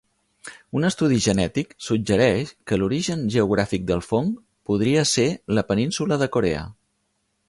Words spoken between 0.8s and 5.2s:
estudi genètic suggereix que l'origen geogràfic del fong podria